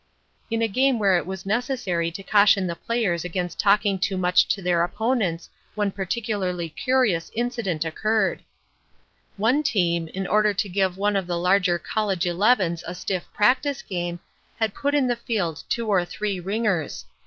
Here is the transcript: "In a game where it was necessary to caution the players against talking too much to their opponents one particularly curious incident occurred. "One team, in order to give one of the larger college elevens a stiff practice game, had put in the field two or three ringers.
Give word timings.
"In 0.49 0.63
a 0.63 0.67
game 0.67 0.97
where 0.97 1.15
it 1.15 1.27
was 1.27 1.45
necessary 1.45 2.09
to 2.09 2.23
caution 2.23 2.65
the 2.65 2.75
players 2.75 3.23
against 3.23 3.59
talking 3.59 3.99
too 3.99 4.17
much 4.17 4.47
to 4.47 4.59
their 4.59 4.81
opponents 4.83 5.47
one 5.75 5.91
particularly 5.91 6.69
curious 6.69 7.29
incident 7.35 7.85
occurred. 7.85 8.41
"One 9.37 9.61
team, 9.61 10.07
in 10.07 10.25
order 10.25 10.55
to 10.55 10.67
give 10.67 10.97
one 10.97 11.15
of 11.15 11.27
the 11.27 11.37
larger 11.37 11.77
college 11.77 12.25
elevens 12.25 12.83
a 12.87 12.95
stiff 12.95 13.27
practice 13.31 13.83
game, 13.83 14.19
had 14.57 14.73
put 14.73 14.95
in 14.95 15.05
the 15.05 15.15
field 15.15 15.63
two 15.69 15.87
or 15.87 16.03
three 16.03 16.39
ringers. 16.39 17.05